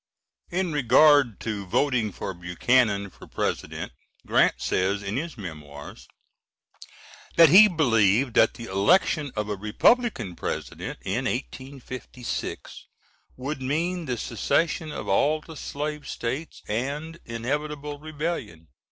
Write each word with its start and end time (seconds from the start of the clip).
[In 0.49 0.73
regard 0.73 1.39
to 1.41 1.67
voting 1.67 2.11
for 2.11 2.33
Buchanan 2.33 3.11
for 3.11 3.27
President, 3.27 3.91
Grant 4.25 4.55
says 4.59 5.03
in 5.03 5.15
his 5.15 5.37
Memoirs 5.37 6.07
that 7.35 7.49
he 7.49 7.67
believed 7.67 8.33
that 8.33 8.55
the 8.55 8.65
election 8.65 9.31
of 9.35 9.47
a 9.47 9.55
Republican 9.55 10.35
President 10.35 10.97
in 11.03 11.25
1856 11.25 12.87
would 13.37 13.61
mean 13.61 14.05
the 14.05 14.17
secession 14.17 14.91
of 14.91 15.07
all 15.07 15.39
the 15.39 15.55
slave 15.55 16.09
States 16.09 16.63
and 16.67 17.19
inevitable 17.27 17.99
rebellion. 17.99 18.69